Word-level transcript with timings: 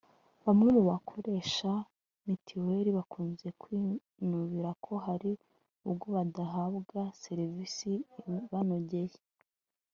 Bamwe 0.45 0.69
mu 0.75 0.83
bakoresha 0.91 1.71
mitiweli 2.25 2.89
bakunze 2.97 3.47
kwinubira 3.61 4.69
ko 4.85 4.93
hari 5.05 5.31
ubwo 5.89 6.05
badahabwa 6.15 7.01
serivisi 7.23 7.91
ibanogeye 8.45 9.17